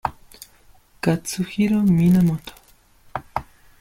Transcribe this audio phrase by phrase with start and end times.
[1.03, 2.53] Katsuhiro Minamoto